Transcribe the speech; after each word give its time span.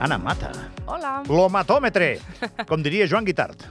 Anna 0.00 0.16
Mata. 0.18 0.50
Hola. 0.86 1.22
L'homatòmetre, 1.26 2.12
com 2.68 2.82
diria 2.84 3.06
Joan 3.10 3.26
Guitart. 3.26 3.64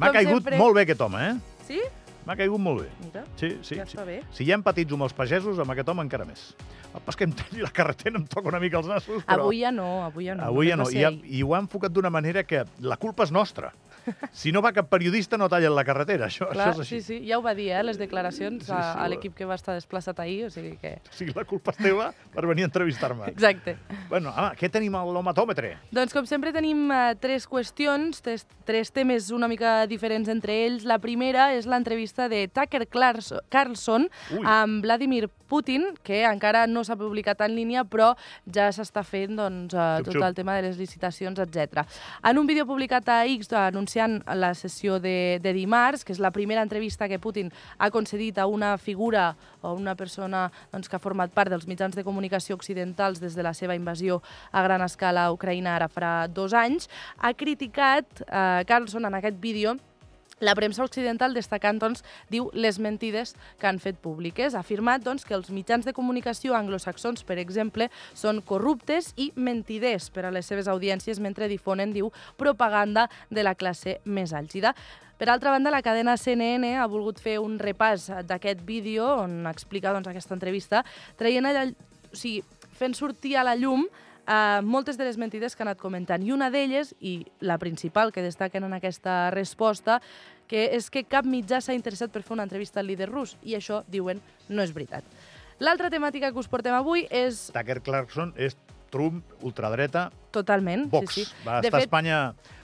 M'ha 0.00 0.10
caigut 0.12 0.42
sempre. 0.44 0.58
molt 0.60 0.76
bé 0.76 0.84
aquest 0.84 1.00
home, 1.04 1.22
eh? 1.24 1.62
Sí? 1.68 1.80
M'ha 2.26 2.36
caigut 2.36 2.60
molt 2.60 2.82
bé. 2.82 2.88
Mira, 3.06 3.22
Sí, 3.40 3.48
sí, 3.64 3.78
ja 3.78 3.86
sí. 3.88 3.96
està 3.96 4.04
bé. 4.04 4.18
Si 4.36 4.44
ja 4.44 4.58
hem 4.58 4.62
patit 4.66 4.92
amb 4.92 5.06
els 5.06 5.14
pagesos, 5.16 5.58
amb 5.58 5.72
aquest 5.72 5.88
home 5.88 6.04
encara 6.04 6.26
més. 6.28 6.50
El 6.92 7.00
pas 7.06 7.16
que 7.16 7.24
em 7.24 7.32
talli 7.32 7.62
la 7.64 7.70
carretera 7.72 8.18
em 8.20 8.26
toca 8.28 8.50
una 8.52 8.60
mica 8.60 8.76
els 8.82 8.90
nassos, 8.90 9.24
però... 9.24 9.46
Avui 9.46 9.62
ja 9.62 9.70
no, 9.72 9.88
avui 10.04 10.26
ja 10.28 10.34
no. 10.36 10.44
Avui 10.50 10.68
ja 10.68 10.76
no. 10.76 10.88
I, 10.92 11.04
ha. 11.06 11.12
I 11.24 11.42
ho 11.46 11.54
ha 11.56 11.62
enfocat 11.64 11.92
d'una 11.96 12.10
manera 12.12 12.44
que 12.44 12.64
la 12.84 12.98
culpa 13.00 13.24
és 13.24 13.32
nostra. 13.32 13.72
Si 14.32 14.52
no 14.52 14.62
va 14.62 14.72
cap 14.72 14.88
periodista, 14.90 15.36
no 15.38 15.48
tallen 15.48 15.74
la 15.74 15.84
carretera. 15.84 16.26
Això, 16.26 16.48
Clar, 16.50 16.68
això 16.72 16.80
és 16.80 16.86
així. 16.86 17.00
sí, 17.00 17.18
sí, 17.20 17.26
ja 17.28 17.38
ho 17.38 17.42
va 17.42 17.54
dir, 17.54 17.70
eh, 17.72 17.82
les 17.82 17.98
declaracions 17.98 18.64
Sí, 18.66 18.72
a, 18.72 18.80
sí, 18.80 18.98
a 18.98 19.04
ho- 19.04 19.08
l'equip 19.08 19.34
que 19.34 19.44
va 19.44 19.54
estar 19.54 19.74
desplaçat 19.74 20.18
ahir, 20.20 20.46
o 20.46 20.50
sigui 20.50 20.76
que... 20.80 20.96
O 21.10 21.12
sigui, 21.16 21.32
la 21.36 21.44
culpa 21.44 21.72
és 21.72 21.80
teva 21.82 22.10
per 22.34 22.46
venir 22.46 22.64
a 22.64 22.70
entrevistar-me. 22.70 23.28
Exacte. 23.30 23.76
Bueno, 24.08 24.30
home, 24.30 24.54
què 24.56 24.70
tenim 24.70 24.94
a 24.94 25.04
l'homatòmetre? 25.04 25.76
Doncs, 25.92 26.12
com 26.14 26.26
sempre, 26.26 26.52
tenim 26.52 26.90
eh, 26.90 27.14
tres 27.20 27.46
qüestions, 27.48 28.20
tres, 28.22 28.46
tres 28.64 28.90
temes 28.92 29.30
una 29.30 29.48
mica 29.48 29.86
diferents 29.90 30.28
entre 30.28 30.54
ells. 30.66 30.84
La 30.88 30.98
primera 30.98 31.52
és 31.54 31.66
l'entrevista 31.66 32.28
de 32.28 32.46
Tucker 32.48 32.86
Carlson 33.50 34.08
Ui. 34.36 34.42
amb 34.44 34.82
Vladimir 34.84 35.28
Putin, 35.50 35.88
que 36.06 36.20
encara 36.28 36.66
no 36.70 36.84
s'ha 36.86 36.94
publicat 36.94 37.40
en 37.42 37.56
línia, 37.56 37.82
però 37.84 38.12
ja 38.54 38.68
s'està 38.70 39.02
fent 39.02 39.34
doncs, 39.34 39.74
eh, 39.74 39.86
Xup, 39.98 40.04
tot 40.06 40.14
xup. 40.14 40.22
el 40.28 40.34
tema 40.36 40.54
de 40.54 40.62
les 40.68 40.76
licitacions, 40.78 41.38
etc. 41.42 41.82
En 42.22 42.38
un 42.38 42.46
vídeo 42.46 42.66
publicat 42.66 43.08
a 43.08 43.24
X 43.26 43.48
anunciant 43.90 44.22
la 44.36 44.54
sessió 44.54 45.00
de, 45.00 45.40
de 45.42 45.52
dimarts, 45.52 46.04
que 46.04 46.12
és 46.12 46.20
la 46.20 46.30
primera 46.30 46.62
entrevista 46.62 47.08
que 47.08 47.18
Putin 47.18 47.50
ha 47.78 47.90
concedit 47.90 48.38
a 48.38 48.46
una 48.46 48.76
figura 48.78 49.36
o 49.62 49.74
una 49.74 49.96
persona 49.96 50.50
doncs, 50.72 50.88
que 50.88 50.96
ha 50.96 51.02
format 51.02 51.32
part 51.32 51.50
dels 51.50 51.66
mitjans 51.66 51.96
de 51.96 52.04
comunicació 52.04 52.54
occidentals 52.54 53.20
des 53.20 53.34
de 53.34 53.42
la 53.42 53.54
seva 53.54 53.74
invasió 53.74 54.22
a 54.52 54.62
gran 54.62 54.82
escala 54.82 55.26
a 55.26 55.32
Ucraïna 55.32 55.74
ara 55.74 55.88
farà 55.88 56.28
dos 56.28 56.54
anys, 56.54 56.88
ha 57.18 57.34
criticat 57.34 58.06
eh, 58.28 58.62
Carlson 58.66 59.06
en 59.06 59.14
aquest 59.14 59.40
vídeo 59.40 59.78
la 60.40 60.54
premsa 60.56 60.84
occidental 60.84 61.34
destacant, 61.36 61.78
doncs, 61.80 62.02
diu 62.32 62.48
les 62.52 62.80
mentides 62.80 63.36
que 63.60 63.68
han 63.68 63.78
fet 63.78 64.00
públiques. 64.02 64.54
Ha 64.54 64.64
afirmat, 64.64 65.04
doncs, 65.04 65.26
que 65.28 65.36
els 65.36 65.52
mitjans 65.54 65.86
de 65.86 65.94
comunicació 65.96 66.56
anglosaxons, 66.56 67.22
per 67.28 67.38
exemple, 67.38 67.90
són 68.14 68.40
corruptes 68.42 69.12
i 69.20 69.30
mentiders 69.36 70.10
per 70.10 70.26
a 70.26 70.34
les 70.34 70.48
seves 70.48 70.68
audiències 70.68 71.20
mentre 71.20 71.48
difonen, 71.48 71.94
diu, 71.94 72.10
propaganda 72.40 73.08
de 73.30 73.44
la 73.46 73.54
classe 73.54 74.00
més 74.04 74.32
àlgida. 74.32 74.74
Per 75.20 75.28
altra 75.28 75.52
banda, 75.52 75.68
la 75.68 75.82
cadena 75.84 76.16
CNN 76.16 76.78
ha 76.80 76.86
volgut 76.88 77.18
fer 77.20 77.36
un 77.44 77.58
repàs 77.60 78.08
d'aquest 78.24 78.62
vídeo 78.64 79.04
on 79.20 79.44
explica 79.50 79.92
doncs, 79.92 80.08
aquesta 80.08 80.32
entrevista, 80.32 80.80
traient 81.20 81.44
allà, 81.44 81.66
o 82.08 82.16
sigui, 82.16 82.40
fent 82.80 82.96
sortir 82.96 83.36
a 83.36 83.44
la 83.44 83.52
llum 83.60 83.84
uh, 84.26 84.60
moltes 84.66 84.98
de 84.98 85.06
les 85.06 85.18
mentides 85.18 85.56
que 85.56 85.64
ha 85.64 85.68
anat 85.68 85.80
comentant. 85.80 86.22
I 86.22 86.32
una 86.32 86.50
d'elles, 86.50 86.94
i 87.00 87.20
la 87.40 87.58
principal 87.58 88.12
que 88.12 88.24
destaquen 88.24 88.64
en 88.66 88.76
aquesta 88.76 89.30
resposta, 89.34 90.00
que 90.50 90.66
és 90.76 90.90
que 90.90 91.04
cap 91.06 91.28
mitjà 91.28 91.60
s'ha 91.62 91.76
interessat 91.76 92.10
per 92.10 92.24
fer 92.26 92.34
una 92.34 92.46
entrevista 92.48 92.80
al 92.80 92.90
líder 92.90 93.10
rus. 93.10 93.36
I 93.46 93.54
això, 93.58 93.84
diuen, 93.88 94.22
no 94.48 94.62
és 94.66 94.74
veritat. 94.74 95.06
L'altra 95.60 95.90
temàtica 95.92 96.32
que 96.32 96.40
us 96.40 96.48
portem 96.48 96.74
avui 96.74 97.04
és 97.12 97.50
Tucker 97.54 97.82
Clarkson 97.84 98.32
és 98.40 98.56
Trump, 98.90 99.22
ultradreta, 99.46 100.08
totalment... 100.34 100.88
Vox. 100.90 101.14
Sí, 101.14 101.24
sí. 101.24 101.44
Va 101.46 101.60
De 101.60 101.68
estar 101.68 101.78
a 101.78 101.82
fet, 101.84 101.86
Espanya 101.86 102.20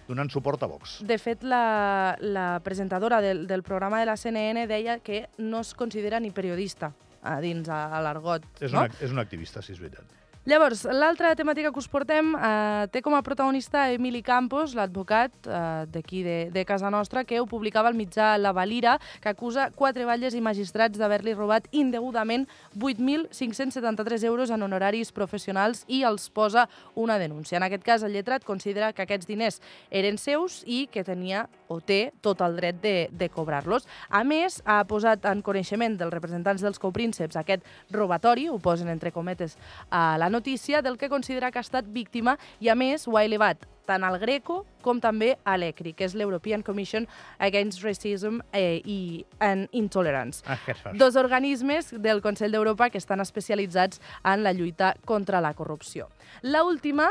donant 0.09 0.31
suport 0.31 0.63
a 0.63 0.69
Vox. 0.71 0.99
De 1.07 1.19
fet, 1.19 1.43
la, 1.47 2.17
la 2.21 2.61
presentadora 2.65 3.21
del, 3.21 3.47
del 3.47 3.63
programa 3.63 4.01
de 4.01 4.07
la 4.07 4.17
CNN 4.17 4.67
deia 4.71 4.99
que 4.99 5.27
no 5.39 5.61
es 5.61 5.75
considera 5.75 6.21
ni 6.21 6.31
periodista 6.31 6.93
a 7.23 7.41
dins 7.43 7.69
a, 7.69 7.87
a 7.91 8.03
l'argot. 8.05 8.47
És, 8.61 8.73
no? 8.73 8.85
una, 8.85 9.03
és 9.03 9.15
un 9.15 9.23
activista, 9.23 9.63
si 9.63 9.75
és 9.75 9.83
veritat. 9.83 10.26
Llavors, 10.47 10.85
l'altra 10.95 11.33
temàtica 11.35 11.73
que 11.75 11.81
us 11.83 11.89
portem 11.91 12.29
eh, 12.39 12.87
té 12.95 13.01
com 13.03 13.17
a 13.17 13.23
protagonista 13.27 13.89
Emili 13.91 14.21
Campos, 14.23 14.77
l'advocat 14.79 15.33
eh, 15.43 15.63
d'aquí 15.91 16.21
de, 16.23 16.37
de 16.55 16.63
casa 16.63 16.87
nostra, 16.87 17.25
que 17.27 17.41
ho 17.43 17.49
publicava 17.51 17.91
al 17.91 17.97
mitjà 17.99 18.29
La 18.39 18.53
Valira, 18.55 18.93
que 19.19 19.33
acusa 19.33 19.73
quatre 19.75 20.07
batlles 20.07 20.37
i 20.39 20.43
magistrats 20.47 21.01
d'haver-li 21.03 21.35
robat 21.35 21.67
indegudament 21.75 22.45
8.573 22.79 24.23
euros 24.31 24.53
en 24.55 24.63
honoraris 24.63 25.11
professionals 25.11 25.83
i 25.91 26.05
els 26.07 26.29
posa 26.31 26.69
una 26.95 27.19
denúncia. 27.19 27.59
En 27.59 27.67
aquest 27.67 27.83
cas, 27.83 28.07
el 28.07 28.15
lletrat 28.15 28.47
considera 28.47 28.93
que 28.95 29.03
aquests 29.03 29.27
diners 29.27 29.59
eren 29.91 30.15
seus 30.15 30.61
i 30.63 30.85
que 30.87 31.03
tenia 31.03 31.49
o 31.67 31.81
té 31.83 32.13
tot 32.23 32.47
el 32.47 32.55
dret 32.61 32.79
de, 32.87 32.95
de 33.11 33.31
cobrar-los. 33.35 33.91
A 34.15 34.23
més, 34.23 34.61
ha 34.63 34.79
posat 34.87 35.27
en 35.27 35.43
coneixement 35.43 35.99
dels 35.99 36.15
representants 36.15 36.63
dels 36.63 36.79
coprínceps 36.79 37.35
aquest 37.43 37.67
robatori, 37.91 38.47
ho 38.47 38.63
posen 38.63 38.95
entre 38.95 39.11
cometes 39.11 39.59
a 39.91 40.15
la 40.23 40.31
notícia, 40.37 40.83
del 40.83 41.01
que 41.01 41.09
considera 41.09 41.51
que 41.51 41.59
ha 41.63 41.67
estat 41.67 41.89
víctima 41.89 42.37
i, 42.61 42.69
a 42.69 42.77
més, 42.77 43.09
ho 43.09 43.17
ha 43.17 43.25
elevat 43.25 43.65
tant 43.87 44.05
al 44.05 44.19
Greco 44.19 44.65
com 44.85 45.01
també 45.01 45.37
a 45.47 45.57
l'ECRI, 45.59 45.95
que 45.97 46.07
és 46.07 46.17
l'European 46.19 46.65
Commission 46.67 47.07
Against 47.39 47.85
Racism 47.87 48.41
eh, 48.53 48.83
i 48.85 49.25
and 49.41 49.71
Intolerance. 49.73 50.43
Ah? 50.47 50.59
Dos 50.99 51.17
organismes 51.17 51.95
del 52.03 52.21
Consell 52.23 52.55
d'Europa 52.55 52.91
que 52.91 52.99
estan 52.99 53.23
especialitzats 53.25 54.03
en 54.25 54.43
la 54.43 54.53
lluita 54.53 54.95
contra 55.07 55.41
la 55.41 55.55
corrupció. 55.55 56.11
La 56.43 56.65
última 56.67 57.09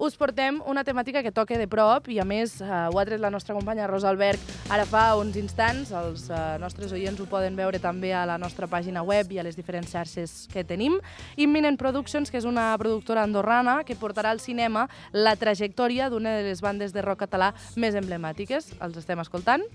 us 0.00 0.16
portem 0.16 0.62
una 0.64 0.82
temàtica 0.82 1.20
que 1.22 1.30
toca 1.30 1.58
de 1.60 1.66
prop 1.68 2.08
i, 2.08 2.16
a 2.18 2.24
més, 2.24 2.56
eh, 2.64 2.68
ho 2.88 2.98
ha 2.98 3.04
tret 3.04 3.20
la 3.20 3.30
nostra 3.30 3.54
companya 3.54 3.86
Rosa 3.86 4.08
Alberg 4.08 4.40
ara 4.72 4.86
fa 4.88 5.02
uns 5.20 5.36
instants. 5.36 5.92
Els 5.92 6.24
eh, 6.32 6.38
nostres 6.62 6.94
oients 6.96 7.20
ho 7.20 7.26
poden 7.28 7.56
veure 7.58 7.78
també 7.78 8.14
a 8.16 8.24
la 8.26 8.38
nostra 8.40 8.66
pàgina 8.66 9.04
web 9.04 9.30
i 9.30 9.38
a 9.38 9.44
les 9.44 9.58
diferents 9.60 9.92
xarxes 9.92 10.48
que 10.52 10.64
tenim. 10.64 10.96
Imminent 11.36 11.76
Productions, 11.76 12.32
que 12.32 12.40
és 12.40 12.48
una 12.48 12.72
productora 12.80 13.26
andorrana 13.28 13.82
que 13.84 13.98
portarà 13.98 14.32
al 14.32 14.40
cinema 14.40 14.88
la 15.12 15.36
trajectòria 15.36 16.08
d'una 16.08 16.38
de 16.38 16.48
les 16.48 16.64
bandes 16.64 16.96
de 16.96 17.04
rock 17.04 17.26
català 17.26 17.52
més 17.76 17.94
emblemàtiques. 17.94 18.72
Els 18.80 18.96
estem 18.96 19.20
escoltant? 19.20 19.68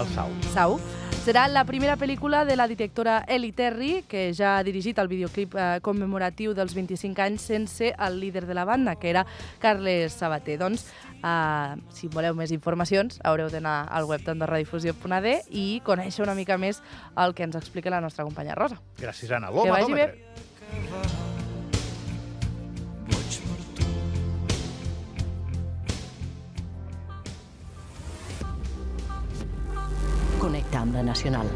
El 0.00 0.08
Sau. 0.16 0.32
Sau. 0.54 0.80
Serà 1.20 1.42
la 1.52 1.66
primera 1.68 1.98
pel·lícula 2.00 2.46
de 2.48 2.54
la 2.56 2.64
directora 2.66 3.18
Eli 3.28 3.50
Terry, 3.52 3.90
que 4.08 4.30
ja 4.32 4.54
ha 4.56 4.62
dirigit 4.64 4.96
el 5.02 5.08
videoclip 5.10 5.52
eh, 5.52 5.66
commemoratiu 5.84 6.54
dels 6.56 6.72
25 6.72 7.20
anys 7.20 7.44
sense 7.50 7.90
el 7.92 8.16
líder 8.22 8.46
de 8.48 8.56
la 8.56 8.64
banda, 8.64 8.96
que 8.96 9.10
era 9.12 9.26
Carles 9.60 10.16
Sabater. 10.16 10.56
Doncs, 10.62 10.86
eh, 11.20 11.76
si 11.92 12.08
voleu 12.08 12.34
més 12.34 12.54
informacions, 12.56 13.20
haureu 13.20 13.52
d'anar 13.52 13.82
al 13.92 14.08
web 14.08 14.24
d'andorradifusió.d 14.24 15.34
i 15.52 15.66
conèixer 15.84 16.24
una 16.24 16.34
mica 16.38 16.56
més 16.56 16.80
el 17.20 17.36
que 17.36 17.44
ens 17.44 17.60
explica 17.60 17.92
la 17.92 18.00
nostra 18.00 18.24
companya 18.24 18.56
Rosa. 18.56 18.80
Gràcies, 18.96 19.28
Anna. 19.36 19.52
Que 19.52 19.76
vagi 19.76 19.92
bé. 19.92 21.28
Amb 30.80 30.94
la 30.94 31.02
Nacional. 31.02 31.46